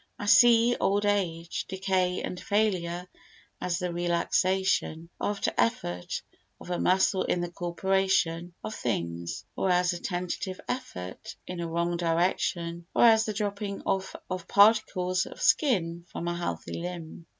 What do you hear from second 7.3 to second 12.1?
the corporation of things, or as a tentative effort in a wrong